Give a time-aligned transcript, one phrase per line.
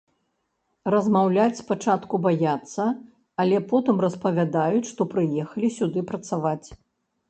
[0.95, 2.83] Размаўляць спачатку баяцца,
[3.45, 6.67] але потым распавядаюць, што прыехалі сюды працаваць.